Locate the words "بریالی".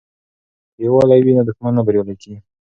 1.85-2.15